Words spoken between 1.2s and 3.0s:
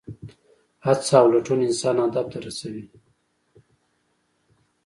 لټون انسان هدف ته رسوي.